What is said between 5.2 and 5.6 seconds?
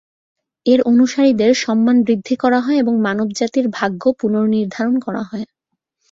হয়।